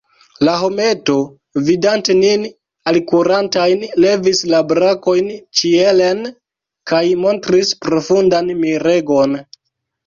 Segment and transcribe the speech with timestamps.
[0.47, 1.17] La hometo,
[1.67, 2.47] vidante nin
[2.93, 5.31] alkurantajn, levis la brakojn
[5.61, 6.25] ĉielen,
[6.95, 9.43] kaj montris profundan miregon.